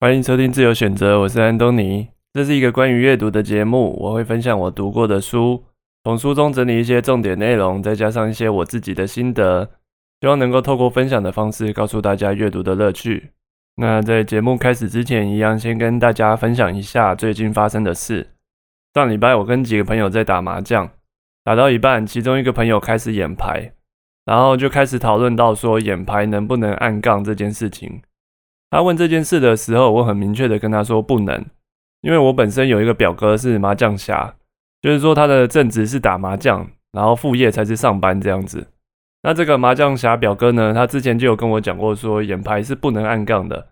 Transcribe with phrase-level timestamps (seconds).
[0.00, 2.06] 欢迎收听自由选择，我是安东尼。
[2.32, 5.64] 这是一个关于阅读的节目，我会分享我读过的书，
[6.04, 9.68] 从书中整理一些重点内容，再加上一些我自己的心得，
[10.20, 13.32] 希望能够透过分享的方式告诉大家阅读的乐趣。
[13.74, 18.28] 那在节目开始之前，一样先跟大家分享一下最近发生的事。
[18.94, 20.88] 上礼拜我跟几个朋友在打麻将，
[21.42, 23.72] 打到一半，其中一个朋友开始演牌，
[24.24, 28.00] 然后就开始讨论到说演牌能不能按杠这件事情。
[28.70, 31.44] 他问这件事的时候，我很明确的跟他说不能，
[32.02, 34.34] 因为我本身有一个表哥是麻将侠，
[34.82, 38.66] 就是说他的正职是打麻将，然后副业才是上班这样子。
[39.22, 43.68] 那这个麻将侠表哥呢，他之前就有跟我讲过说眼牌是不能按杠的，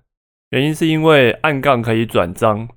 [0.50, 2.68] 原因是因为按杠可以转张，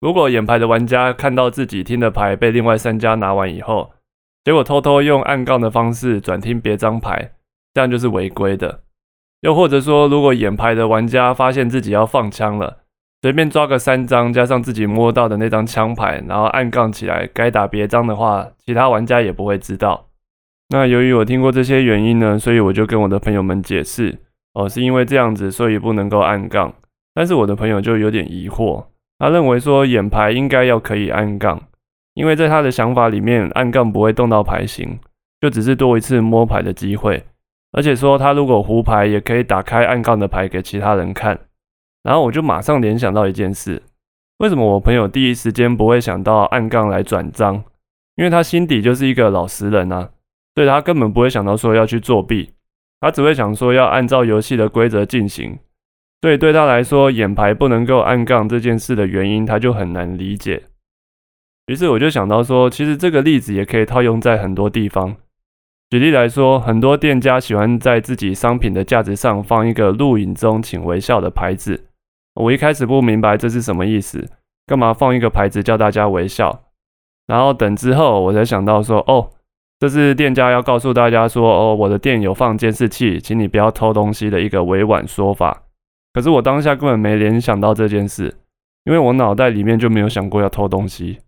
[0.00, 3.92] 如果眼牌的玩家看到自己听的牌被另外三家拿完以后，
[4.44, 7.32] 结果偷偷用按杠的方式转听别张牌，
[7.74, 8.83] 这样就是违规的。
[9.44, 12.78] 又或者说，如果演牌的玩家发现自己要放枪了，
[13.20, 20.06] 随便抓个三张，加上自己摸到的那张枪牌，然后按杠起来，该打别张的话，其他玩家也不会知道。
[20.70, 24.18] 那由于我听过这些原因呢，所以我就跟我的朋友们解释，
[24.54, 26.72] 哦，是因为这样子，所以不能够按杠。
[27.12, 28.86] 但是我的朋友就有点疑惑，
[29.18, 31.60] 他认为说演牌应该要可以按杠，
[32.14, 34.98] 因为在他的想法里面，按杠不会动到牌型，
[35.42, 37.22] 就只是多一次摸牌的机会。
[37.76, 41.38] 而且说他如果胡牌也可以打开暗杠的牌给其他人看，
[42.04, 43.82] 然后我就马上联想到一件事：
[44.38, 47.64] 为什么我朋友第一时间不会想到暗杠来转账？
[48.14, 50.10] 因为他心底就是一个老实人啊，
[50.54, 52.52] 所以他根本不会想到说要去作弊，
[53.00, 55.58] 他只会想说要按照游戏的规则进行。
[56.22, 60.62] 所以对他来说，眼牌不能够暗杠这件事的原因，他就很难理解。
[61.66, 65.16] 于是我就想到说，其实这个例子也可以套用在很多地方。
[65.94, 71.84] 举例来说，很多店家喜欢在自己商品的架子上放一个“录影中请微笑”的牌子。
[72.34, 74.28] 我一开始不明白这是什么意思，
[74.66, 76.64] 干嘛放一个牌子叫大家微笑？
[77.28, 79.30] 然后等之后我才想到说，哦，
[79.78, 85.62] 这是店家要告诉大家说，哦，我的店有放监视器，请你不要偷东西的一个委婉说法。
[86.12, 88.34] 可是我当下根本没联想到这件事，
[88.82, 91.20] 因为我脑袋里面就没有想过要偷东西，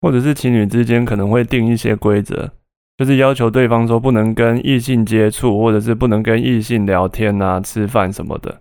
[0.00, 2.50] 或者是情侣之间可能会定一些规则。
[2.96, 8.60] 就是要求对方说不能跟异性接触，或者是不能跟异性聊天啊、吃饭什么的。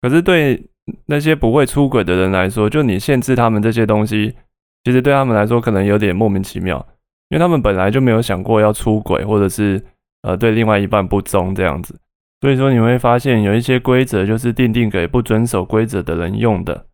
[0.00, 0.68] 可是对
[1.06, 4.34] 那些不会出轨的人来说，就你限制他们这些东西，
[4.82, 6.84] 其实对他们来说可能有点莫名其妙，
[7.28, 9.80] 因为他们本来就没有想过要出轨，或者是
[10.22, 11.96] 呃对另外一半不忠这样子。
[12.40, 16.86] 所以说你会发现有一些规则就是定定给不遵守规则的人用的。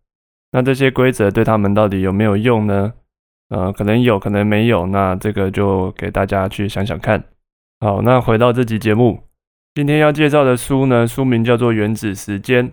[0.53, 2.93] 那这些规则对他们到底有没有用呢？
[3.49, 7.25] 呃，可能有可能没有，那这个就给大家去想想看。
[7.81, 9.25] 好，那回到这集节目，
[9.75, 12.69] 今天要介绍的书呢，书名叫做《原子时间》，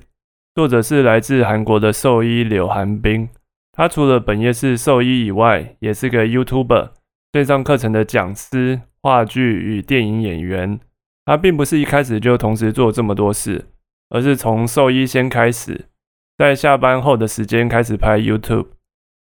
[0.53, 3.29] 作者是来自韩国的兽医柳寒冰。
[3.71, 6.89] 他除了本业是兽医以外，也是个 YouTuber，
[7.33, 10.79] 线上课程的讲师、话剧与电影演员。
[11.25, 13.65] 他并不是一开始就同时做这么多事，
[14.09, 15.85] 而是从兽医先开始，
[16.37, 18.67] 在下班后的时间开始拍 YouTube。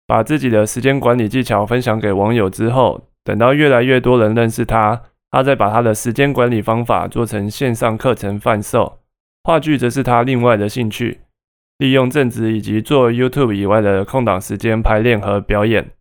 [0.08, 5.02] 把自己的时间管理技巧分享给网友之后，等到越来越多人认识他，
[5.32, 9.00] 他再把他的时间管理方法做成线上课程贩售。
[9.44, 11.22] 话剧则是他另外的兴趣，
[11.78, 15.92] 利用正职以及做 YouTube 以外的空档时间排练和表演。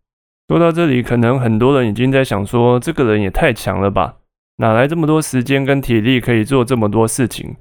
[0.47, 4.17] 说到这里，可能很多人已经在想说，这个人也太强了吧？
[4.57, 7.55] 哪来这么多时间跟体力可以做这么多事情？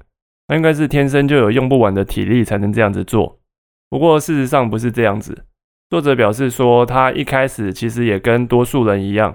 [0.46, 3.38] 他应该是天生就有用不完的体力才能这样子做。
[3.88, 5.44] 不过事实上不是这样子。
[5.94, 9.32] 作者表示说，他一开始其实也跟多数人一样，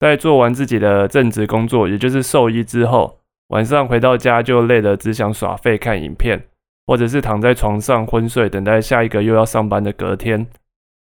[0.00, 6.42] 在做完自己的正职工作，也就是兽医之后，晚上回到家就累得只想耍废看影片，
[6.86, 10.46] 或者是躺在床上昏睡，等待下一个又要上班的隔天。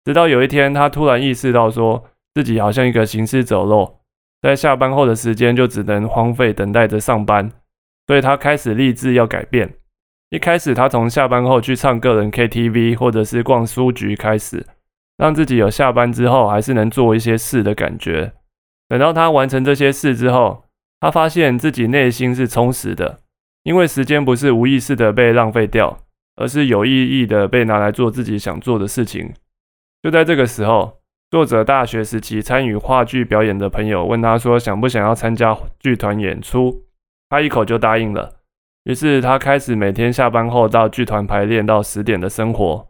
[0.04, 2.02] 直到有一天，他突然意识到，说
[2.34, 4.00] 自己好像一个行尸走肉，
[4.42, 7.52] 在下班后的时间就只能荒废等待着上班，
[8.08, 9.72] 所以他开始立志要改变。
[10.30, 14.66] 一开始，他从下班后去唱个人 KTV，或者是逛书局开始。
[15.16, 18.32] 让自己有下班之后还是能做一些事的感觉。
[18.88, 20.64] 等到他完成这些事之后，
[21.00, 23.18] 他发现自己内心是充实的，
[23.64, 25.98] 因为时间不是无意识的被浪费掉，
[26.36, 29.32] 而是有意义的被拿来做自己想做的事情。
[30.02, 30.98] 就在这个时候，
[31.30, 36.84] 作者大学时期参与话剧表演的朋友问他说：“想不想要参加剧团演出？”
[37.28, 38.36] 他一口就答应了。
[38.84, 42.86] 于是他开始每天下班后到剧团排练到十点的生活。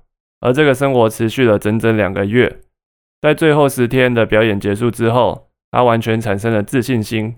[0.47, 2.61] 而这个生活持续了整整两个月，
[3.21, 7.35] 在最后十天的表演结束之后，他完全产生了自信心，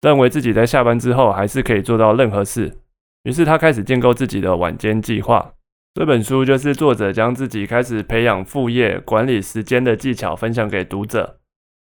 [0.00, 2.78] 认为自己在下班之后还是可以做到任何事。
[3.24, 5.54] 于是他开始建构自己的晚间计划。
[5.94, 11.40] 这本书就是作者将自己开始培养副业、管理时间的技巧分享给读者。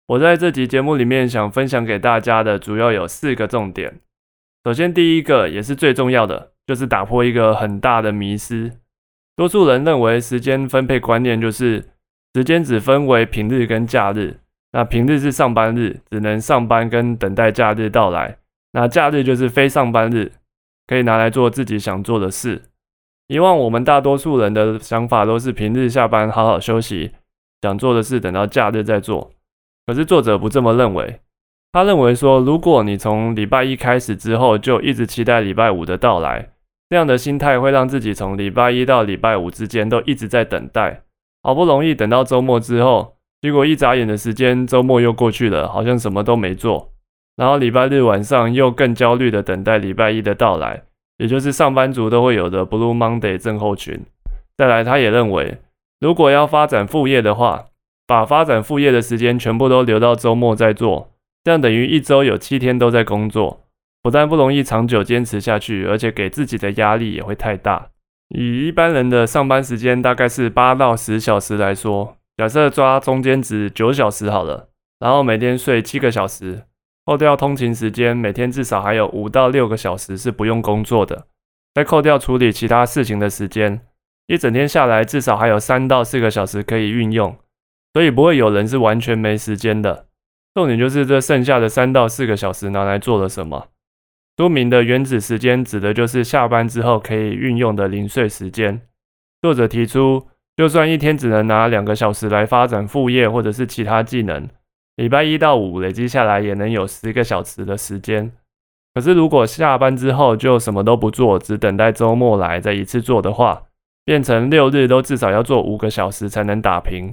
[0.09, 4.01] 我在这集节目里面想分享给大家的主要有四个重点。
[4.65, 8.73] 首先，第一个也是最重要的，就是打破一个很大的迷思。
[9.39, 11.85] 多数人认为时间分配观念就是
[12.35, 14.41] 时间只分为平日跟假日。
[14.73, 18.39] 那平日是上班日，只能上班跟等待假日到来。
[18.73, 20.33] 那假日就是非上班日，
[20.89, 22.63] 可以拿来做自己想做的事。
[23.29, 27.13] 以往我们大多数人的想法都是平日下班好好休息，
[27.63, 29.31] 想做的事等到假日再做。
[29.87, 31.21] 可是作者不这么认为。
[31.71, 36.49] 他认为说，如果你从礼拜一开始之后就一直期待礼拜五的到来，
[36.91, 41.03] 这样的心态会让自己从礼拜一到礼拜五之间都一直在等待，
[41.43, 46.93] 好不容易等到周末之后，结果一眨眼的时间，周末又过去了，好像什么都没做。
[47.37, 50.83] 然后礼拜日晚上又更焦虑的等待礼拜一的到来，
[51.19, 54.01] 也就是上班族都会有的 Blue Monday 症候群。
[54.57, 55.59] 再来，他也认为，
[56.01, 57.67] 如果要发展副业的话，
[58.07, 61.13] 把发展副业的时间全部都留到周末再做。
[61.45, 63.61] 这样等于一周有七天都在工作，
[64.03, 67.91] 不但不容易长久坚持下去，而且给自己的压力也会太大。
[68.29, 74.69] 以一般人的上班时间大概是八到十小时来说，假设抓中间值九小时好了，
[75.01, 76.65] 然后每天睡七个小时，
[77.07, 81.27] 扣掉通勤时间，每天至少还有五到六个小时是不用工作的，
[81.75, 83.81] 再扣掉处理其他事情的时间，
[84.27, 87.35] 一整天下来至少还有三到四个小时可以运用，
[87.95, 90.07] 所以不会有人是完全没时间的。
[90.55, 93.69] 重点就是这剩下的三到四个小时拿来做了什么？
[94.39, 98.81] 书名的原子时间指的就是下班之后可以运用的零碎时间。
[99.43, 104.49] 作者提出，就算一天只能拿两个小时来发展副业或者是其他技能，
[104.95, 108.31] 礼拜一到五累积下来也能有十个小时的时间。
[108.95, 113.65] 可是如果下班之后就什么都不做，只等待周末来再一次做的话，
[114.05, 117.13] 变成六日都至少要做五个小时才能打平，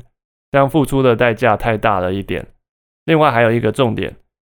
[0.51, 2.45] 这样付出的代价太大了一点。
[3.05, 4.15] 另外还有一个重点，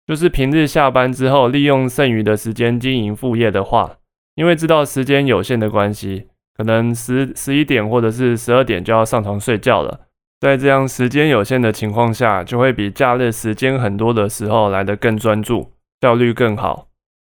[0.07, 3.97] 就是平日下班之后，利用剩余的时间经营副业的话，
[4.35, 10.01] 因为知道时间有限的关系，可能十十一点或者是十二点就要上床睡觉了。
[10.39, 15.71] 在这样时间有限的情况下，就会比假日时间很多的时候来得更专注，
[16.01, 16.87] 效率更好。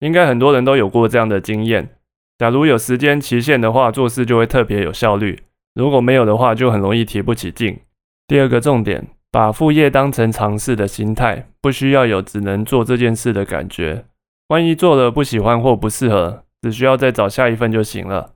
[0.00, 1.90] 应该很多人都有过这样的经验。
[2.38, 5.36] 假如有时间期限的话，做事就会特别有效率；
[5.74, 7.78] 如果没有的话，就很容易提不起劲。
[8.26, 9.06] 第二个重点。
[9.36, 14.06] 把副业当成尝试的心态，不需要有只能做这件事的感觉。
[14.48, 18.32] 万一做了不喜欢或不适合，只需要再找下一份就行了。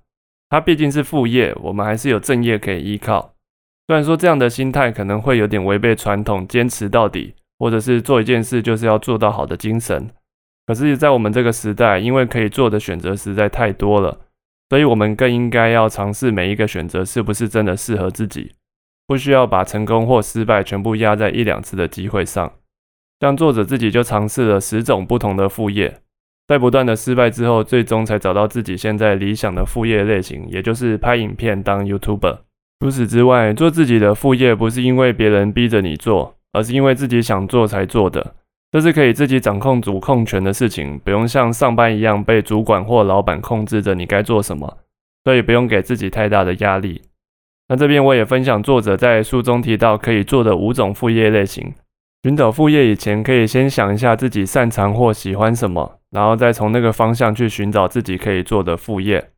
[0.50, 3.32] 它毕竟是副业，我们还是有正业可以依靠。
[3.86, 10.06] 虽然说这样的心态可能会有点违背传统，坚持到底，或者是做一件事就是要做到好的精神。
[10.66, 14.18] 可是，在我们这个时代，因为可以做的选择实在太多了，
[14.68, 18.52] 所以我们更应该要尝试每一个选择是不是真的适合自己。
[19.10, 22.52] 不需要把成功或失败全部压在一两次的机会上，
[23.18, 25.98] 像作者自己就尝试了十种不同的副业，
[26.46, 32.38] 在不断的失败之后，最终才找到自己现在理想的副业类型，也就是拍影片当 YouTuber。
[32.78, 38.36] 除此之外，做自己的副业不是因为别人逼着你做，而是因为自己想做才做的，
[38.70, 44.78] 这是可以自己掌控主控权的事情，不用像上班一样被主管或老板控制着你该做什么，
[45.24, 47.02] 所以不用给自己太大的压力。
[47.70, 51.72] 那这边我也分享作者在书中提到可以做的五种副业类型。
[52.24, 59.30] 寻找副业以前，可以先想一下自己擅长或喜欢什么，然后再从那个方向去寻找自己可以做的副业。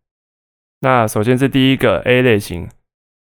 [0.81, 2.67] 那首先是第一个 A 类型，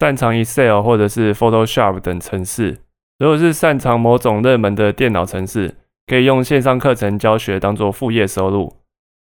[0.00, 2.78] 擅长 Excel 或者是 Photoshop 等程式。
[3.21, 5.76] 如果是擅长某种热门的电脑程式，
[6.09, 8.75] 可以用线上课程教学当做副业收入。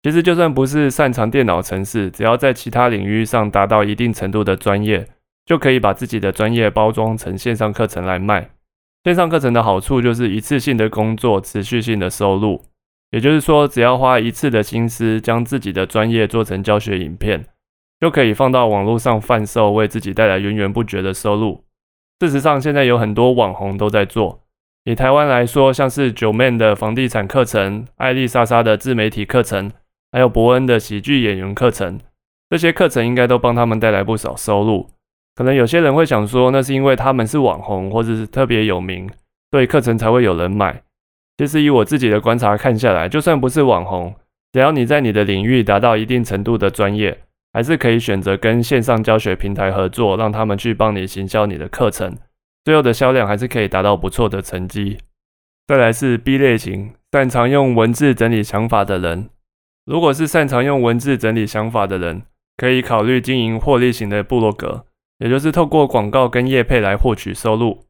[0.03, 5.05] 其实就算不是擅长电脑程式，只要在其他领域上达到一定程度的专业。
[5.45, 8.49] 就可以把自己的专业包装成线上课程来卖。
[9.03, 12.63] 线上课程的好处就是一次性的工作，持续性的收入。
[13.11, 17.45] 也就是说，只要花一次的心思，将自己的专业做成教学影片，
[18.01, 21.63] 就可以放到网络上贩售，为自己带来源源不绝的收入。
[22.19, 24.41] 事实上，现在有很多网红都在做。
[24.85, 29.71] 以台湾来说，像是九 man 的房地产课程、艾丽莎莎的自媒体课程，
[30.11, 31.99] 还有伯恩的喜剧演员课程，
[32.49, 34.89] 这些课程应该都帮他们带来不少收入。
[35.35, 39.09] 可能有些人会想说，那是因为他们是网红或者是特别有名，
[39.51, 40.81] 所以课程才会有人买。
[41.37, 44.15] 其实以我自己的观察看下来，就算不是网红，
[44.53, 47.19] 只要你在你的领域达到一定程度的专业，
[47.51, 52.17] 还是可以选择跟线上教学平台合作，让他们去帮你行销你的课程，
[52.63, 54.99] 最后的销量还是可以达到不错的成绩。
[55.67, 59.29] 再来是 B 类型，擅长用文字整理想法的人。
[59.85, 62.23] 如果是擅长用文字整理想法的人，
[62.55, 64.85] 可以考虑经营获利型的部落格，
[65.19, 67.85] 也就是透过广告跟业配来获取收入。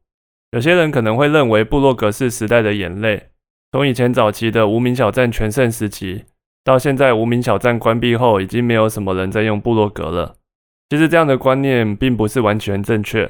[0.52, 3.28] 有些人可能会认为部落格是时代的眼泪，
[3.72, 6.24] 从以前早期的无名小站全盛时期，
[6.64, 10.36] 到现在无名小站关闭后，已经没有什么人在用部落格了。
[10.88, 13.28] 其实这样的观念并不是完全正确。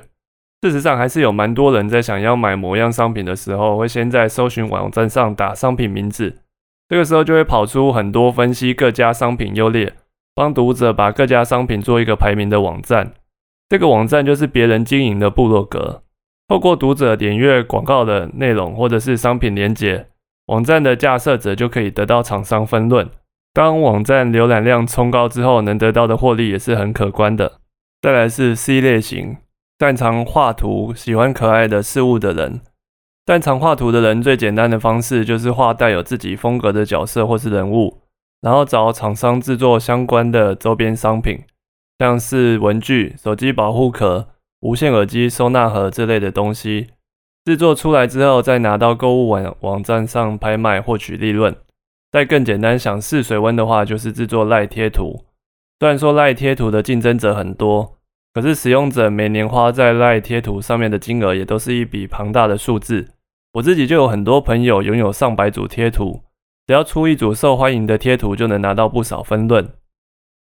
[0.62, 6.42] 事实上，还是有蛮多人在想要买某样商品的时候，会先在搜寻网站上打商品名字，
[6.88, 9.94] 这个时候就会跑出很多分析各家商品优劣，
[10.34, 13.12] 帮读者把各家商品做一个排名的网站。
[13.68, 16.02] 这个网站就是别人经营的部落格。
[16.48, 20.06] 透过读者点阅广告的内容或者是商品连接，
[20.46, 23.08] 网站的架设者就可以得到厂商分论。
[23.52, 27.60] 当网站浏览量冲高之后，能得到的获利也是很可观的。
[28.02, 29.38] 再来是 C 类型，
[29.80, 32.60] 擅长画图、喜欢可爱的事物的人。
[33.26, 38.02] 擅长画图的人最简单的方式就是画带有自己风格的角色或是人物，
[38.40, 41.40] 然后找厂商制作相关的周边商品，
[41.98, 44.28] 像是文具、手机保护壳。
[44.60, 46.88] 无线耳机、收纳盒这类的东西
[47.44, 51.54] 制作出来之后，再拿到购物网网站上拍卖，获取利润。
[52.10, 55.26] 再更简单，想试水温的话，就是制作赖贴图。
[55.78, 57.98] 虽然说赖贴图的竞争者很多，
[58.32, 63.10] 可是使用者每年花在赖贴图上面的金额也都是一笔庞大的数字。
[63.52, 66.22] 我自己就有很多朋友拥有上百组贴图，
[66.66, 69.68] 只要出一组受欢迎的贴图，就能拿到不少分论。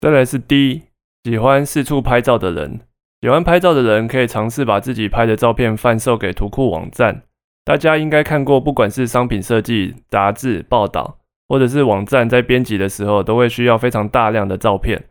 [0.01, 0.83] 再来是 D，
[1.23, 2.79] 喜欢四处拍照的人。
[3.21, 7.21] 喜欢拍照的人可以尝试把自己拍的照片贩售给图库网站。
[7.63, 15.03] 大家应该看过，不管是商品设计、杂志、报道，或者是网站在编辑的时候，都会需要非常大量的照片。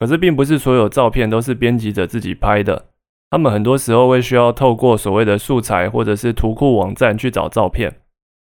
[0.00, 2.86] 可是，并不是所有照片都是编辑者自己拍的，
[3.30, 8.00] 他们很多时候会需要透过所谓的素材或者是图库网站去找照片。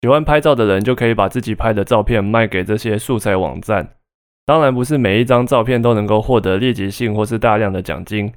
[0.03, 3.97] 喜欢拍照的人就可以把自己拍的照片卖给这些素材网站。
[4.45, 8.33] 当然，不是每一张照片都能够获得立即性或是大量的奖金。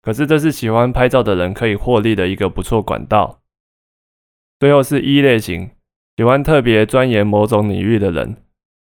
[0.00, 3.40] 可是这是喜欢拍照的人可以获利的一个不错管道。
[4.60, 5.70] 最后是一类型，
[6.16, 8.36] 喜欢特别钻研某种领域的人。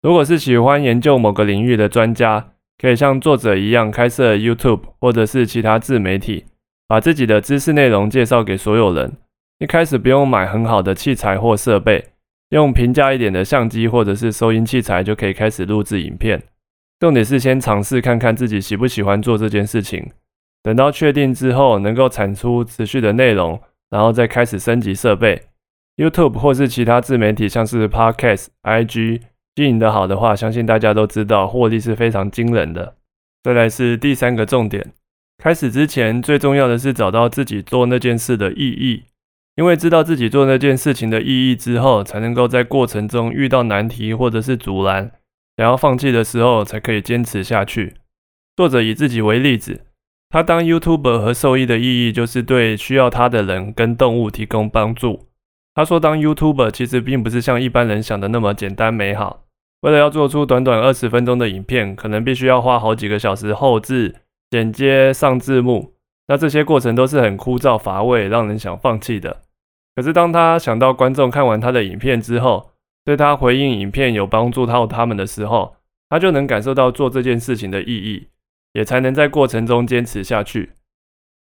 [0.03, 6.47] 如果是喜欢研究某个领域的专家，可以像作者一样开设 YouTube 或者是其他自媒体，
[6.87, 9.13] 把自己的知识内容介绍给所有人。
[9.59, 12.13] 一开始不用买很好的器材或设备，
[12.49, 16.43] 用平价一点的相机或者是收音器材就可以开始录制影片。
[17.01, 20.11] 重点是先尝试看看自己喜不喜欢做这件事情。
[20.63, 25.43] 等到确定之后，能够产出持续的内容，然后再开始升级设备。
[25.97, 29.23] YouTube 或是其他自媒体，像是 Podcast、IG，
[29.55, 32.97] 经营的好的话，相信大家都知道，获利是非常惊人的。
[33.43, 34.93] 再来是第三个重点，
[35.43, 39.05] 开始之前最重要的是找到自己做那件事的意义，
[39.57, 45.11] 因为知道自己做那件事情的意义之后，才能够在过程中遇到难题或者是阻拦，
[45.61, 47.97] 想要放弃的时候，才可以坚持下去。
[48.57, 49.83] 作者以自己为例子。
[50.31, 55.27] 他当 YouTuber 和兽医的意义就是对需要他的人跟动物提供帮助。
[55.75, 59.43] 他说，当 YouTuber 其实并不是像一般人想的那么简单美好。
[59.83, 64.15] 为了要做出短短二十分钟的影片，可能必须要花好几个小时后置、
[64.49, 65.93] 剪接、上字幕。
[66.29, 69.43] 那这些过程都是很枯燥乏味，让人想放弃的。
[69.95, 72.71] 可是当他想到观众看完他的影片之后，
[73.11, 75.75] 对他回应影片有帮助到他们的时候，
[76.09, 78.29] 他就能感受到做这件事情的意义。
[78.73, 80.71] 也才能在过程中坚持下去。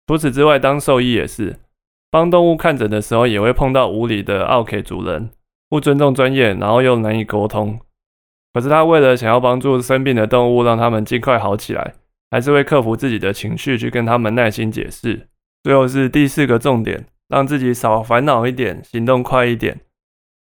[0.05, 1.55] 除此之外，当兽医也是
[2.11, 5.31] 帮动物看诊的时候，也会碰到无理的 OK 主人，
[5.67, 7.79] 不尊重专业，然后又难以沟通。
[8.53, 11.95] 可是他为了想要帮助生病的动物，让他们尽快好起来，
[12.29, 15.27] 还是会克服自己的情绪，去跟他们耐心解释。
[15.63, 19.81] 最后是第四个重点，让自己少烦恼一点，行动快一点。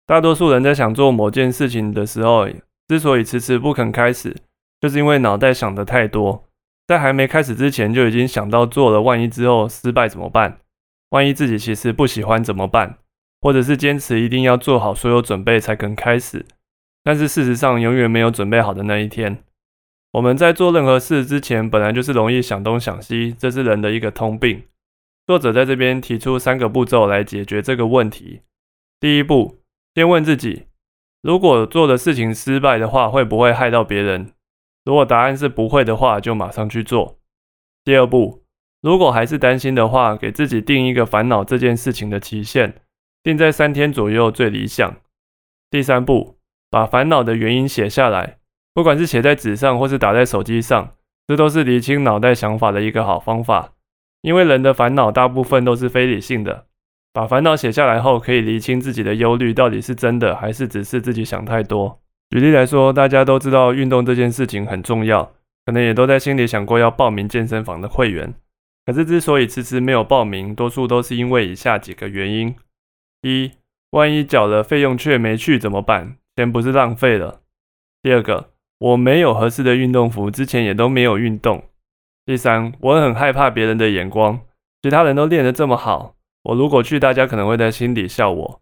[0.09, 2.47] 大多数人在想做某件事情的时候，
[2.87, 4.35] 之所以迟迟不肯开始，
[4.81, 6.45] 就是因为脑袋想的太多。
[6.87, 10.61] 在还没开始之前就已经想到做了，万一之后失败怎么办？
[11.11, 12.97] 万一自己其实不喜欢怎么办？
[13.39, 16.43] 或者是坚持一定要做好所有准备才肯开始，
[17.03, 19.43] 但是事实上永远没有准备好的那一天。
[20.13, 24.63] 我们在做任何事之前，本来就是容易想东想西，这是人的一个通病。
[25.27, 28.41] 作者在这边提出三个步骤来解决这个问题。
[28.99, 29.58] 第一步，
[29.99, 30.67] 先问自己，
[31.21, 34.31] 如果做的事情失败的话，会不会害到别人？
[34.85, 37.19] 如果答案是不会的话，就马上去做。
[37.83, 38.45] 第二步，
[38.81, 42.75] 如果还是担心的话，给自己定一个烦恼这件事情的期限，
[43.21, 44.95] 定在三天左右最理想。
[45.69, 46.37] 第三步，
[46.69, 48.37] 把烦恼的原因写下来，
[48.73, 50.95] 不管是写在纸上或是打在手机上，
[51.27, 53.73] 这都是理清脑袋想法的一个好方法。
[54.21, 56.67] 因为人的烦恼大部分都是非理性的，
[57.11, 61.99] 把烦恼写下来后，可以理清自己的忧虑到底是真的还是只是自己想太多。
[62.29, 65.33] 举例来说，大家都知道运动这件事情很重要，
[65.65, 68.33] 可能也都在心里想过要报名健身房的会员。
[68.85, 72.55] 可是之所以迟迟没有报名，多数都是因为以下几个原因：
[73.23, 73.51] 一、
[73.91, 76.15] 万一缴了费用却没去怎么办？
[76.35, 77.41] 钱不是浪费了？
[78.01, 81.63] 第二个，我没有合适的运动服，之前也都没有运动。
[82.25, 84.39] 第三，我很害怕别人的眼光，
[84.83, 88.61] 其他人都练得这么好，我如果去，大家可能会在心里笑我。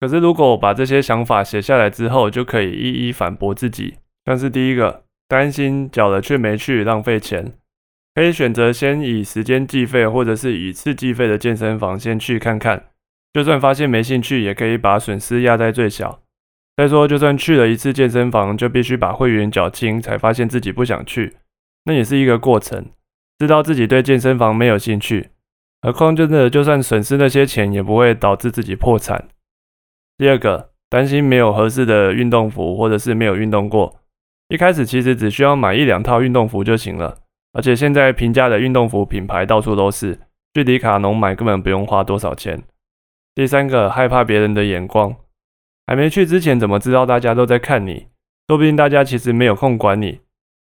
[0.00, 3.96] 可是如果我把这些想法写下来之后，就可以一一反驳自己。
[4.26, 7.52] 像是第一个，担心缴了却没去，浪费钱，
[8.14, 12.86] 可以选择先以时间计费，或者是以次计费的健身房先去看看。
[13.32, 16.22] 就算发现没兴趣，也可以把损失压在最小。
[16.76, 21.36] 再说，就算去了一次健身房，就必须把会员缴清，才发现自己不想去。
[21.84, 22.86] 那也是一个过程，
[23.38, 25.30] 知道自己对健身房没有兴趣，
[25.82, 29.28] 何况真的就算损失那些钱，也不会导致自己破产。
[30.18, 34.00] 第二个，担心没有合适的运动服，或者是没有运动过。
[34.48, 37.18] 一开始其实只需要买一两套运动服就行了，
[37.52, 40.18] 而且现在平价的运动服品牌到处都是，
[40.54, 42.62] 去迪卡侬买根本不用花多少钱。
[43.34, 45.14] 第三个，害怕别人的眼光，
[45.86, 48.06] 还没去之前怎么知道大家都在看你？
[48.48, 50.20] 说不定大家其实没有空管你。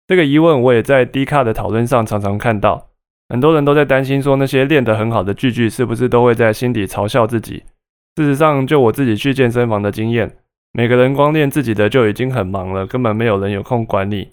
[0.07, 2.89] 这个疑问我也在 D 卡的讨论上常常看到，
[3.29, 7.63] 很多人都在担心说那些练得很好的巨巨是不是都会在心底嘲笑自己。
[8.15, 10.37] 事实上，就我自己去健身房的经验，
[10.71, 14.29] 每个人光练自己的就已经很忙了，根本没有人有空管你，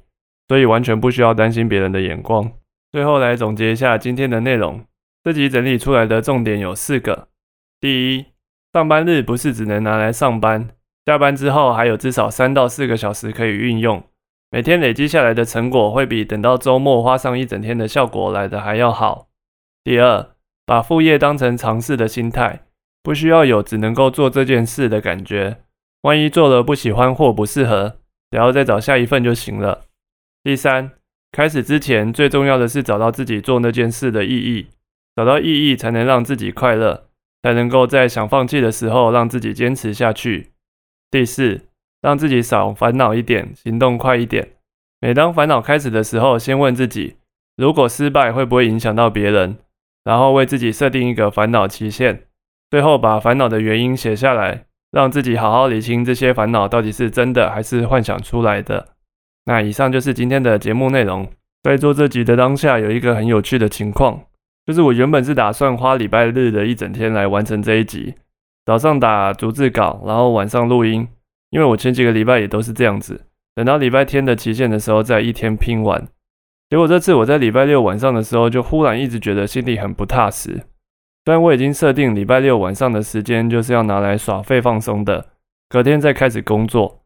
[0.49, 2.53] 所以完全不需要担心别人的眼光。
[2.93, 4.85] 最后来总结一下今天的内容，
[5.25, 7.29] 这集整理出来的重点有四个：
[7.81, 8.27] 第一，
[8.75, 10.69] 上班日不是只能拿来上班，
[11.07, 14.03] 下班之后还有至少三到四个小时可以运用。
[14.53, 19.29] 每天累积下来的成果会比等到周末花上一整天的效果来的还要好。
[19.85, 20.31] 第二，
[20.67, 22.65] 把副业当成尝试的心态，
[23.01, 25.59] 不需要有只能够做这件事的感觉。
[26.03, 27.99] 万一做了不喜欢或不适合，
[28.33, 29.83] 只要再找下一份就行了。
[30.43, 30.91] 第三，
[31.31, 34.67] 开始之前最重要的是找到自己做那件事的意义，
[35.15, 37.05] 找到意义才能让自己快乐，
[37.45, 40.51] 才能够在想放弃的时候让自己坚持下去。
[41.09, 41.70] 第四。
[42.03, 44.49] 让自己少烦恼一点，行动快一点。
[45.01, 47.17] 每当烦恼开始的时候，先问自己：
[47.57, 49.57] 如果失败会不会影响到别人？
[50.05, 52.23] 然后为自己设定一个烦恼期限。
[52.71, 58.89] 最后把烦恼的原因写下来，让自己好好理清这些烦恼到底是真的还是幻想出来的。
[59.45, 61.29] 那以上就是今天的节目内容。
[61.63, 64.23] 在做这集的当下，有一个很有趣的情况，
[64.65, 68.15] 就是我原本是打算花礼拜日的一整天来完成这一集，
[68.65, 71.07] 早上打逐字稿，然后晚上录音。
[71.51, 76.09] 因为我前几个礼拜也都是这样子，等到礼拜天的期限的时候，再一天拼完。
[76.69, 80.63] 结果这次我在礼拜六晚上的时候，就忽然一直觉得心里很不踏实。
[81.25, 85.27] 虽然我已经设定礼拜六晚上的时间就是要拿来耍废放松的，
[85.69, 87.03] 隔天再开始工作。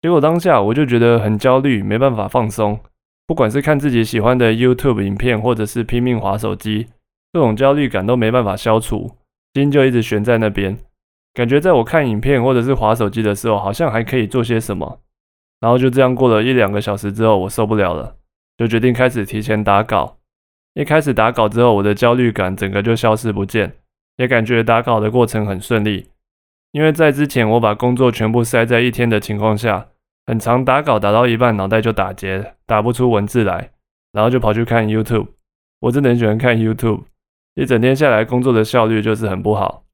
[0.00, 2.78] 结果当下我就觉得很焦虑，没办法放松。
[3.26, 6.86] 不管是看自己喜欢的 YouTube 影片，或者是拼命划手机，
[7.32, 9.10] 这种焦虑感都没办法消除，
[9.54, 10.78] 心就一直悬在那边。
[11.38, 14.98] 感觉在我看影片或者是划手机的时候，好像还可以做些什么。
[15.60, 18.16] 然后就这样过了一两个小时之后，我受不了了，
[18.56, 20.16] 就决定开始提前打稿。
[20.74, 23.72] 一开始打稿之后，我的焦虑感整个就消失不见，
[24.16, 26.08] 也感觉打稿的过程很顺利。
[26.72, 29.86] 因为在之前我把工作全部塞在一天的情况下，
[30.26, 33.70] 很长打稿打到一半脑袋就打结，打不出文字来，
[34.10, 35.28] 然后就跑去看 YouTube。
[35.82, 37.02] 我真的很喜欢看 YouTube，
[37.54, 39.84] 一整天下来工作的效率就是很不好。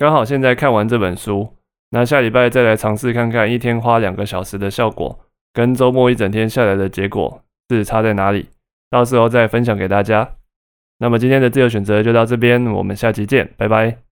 [0.00, 1.58] 刚好现在看完这本书，
[1.90, 5.20] 那下礼拜再来尝试看看一天花两个小时的效果，
[5.52, 8.48] 跟周末一整天下来的结果是差在哪里，
[8.88, 10.36] 到时候再分享给大家。
[11.00, 14.09] 那么今天的自由选择就到这边，我们下期见，拜拜。